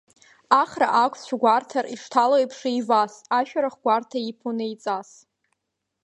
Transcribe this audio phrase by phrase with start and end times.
[0.61, 5.09] Ахра ақәцә угәарҭар, ишҭало еиԥш еивас, ашәарах гәарҭа иԥон еиҵас.